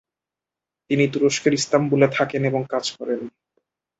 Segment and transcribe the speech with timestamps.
[0.89, 3.19] তিনি তুরস্কের ইস্তাম্বুলে থাকেন এবং কাজ করেন।